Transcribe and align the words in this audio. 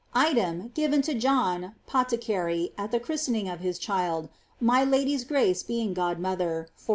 Item, 0.15 0.71
giTen 0.73 1.03
to 1.03 1.13
John, 1.13 1.75
potticarry, 1.87 2.71
at 2.75 2.89
the 2.89 2.99
christening 2.99 3.47
of 3.47 3.59
his 3.59 3.77
child, 3.77 4.29
my 4.59 4.83
lady's 4.83 5.23
g^ce 5.23 5.67
being 5.67 5.93
ifod 5.93 6.17
mother, 6.17 6.69
409. 6.75 6.87